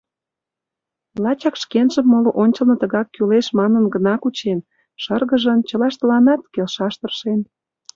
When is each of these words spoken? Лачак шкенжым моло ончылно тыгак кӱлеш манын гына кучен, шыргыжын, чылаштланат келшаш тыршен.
Лачак 1.23 1.55
шкенжым 1.61 2.05
моло 2.11 2.31
ончылно 2.43 2.75
тыгак 2.81 3.07
кӱлеш 3.15 3.47
манын 3.59 3.83
гына 3.93 4.13
кучен, 4.23 4.59
шыргыжын, 5.03 5.59
чылаштланат 5.67 6.41
келшаш 6.53 6.93
тыршен. 6.99 7.39